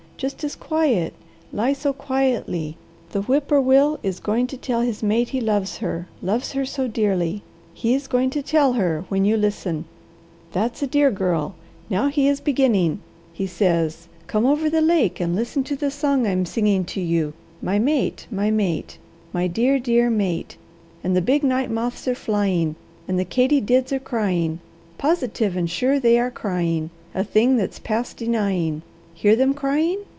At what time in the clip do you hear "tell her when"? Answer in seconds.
8.43-9.25